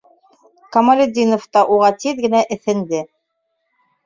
[0.77, 3.05] Камалетдинов та уға тиҙ генә эҫенде.